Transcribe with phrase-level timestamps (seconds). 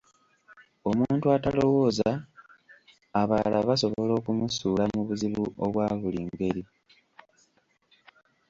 [0.89, 2.09] Omuntu atalowooza,
[3.21, 6.63] abalala basobola okumusuula mu buzibu obwa buli ngeri.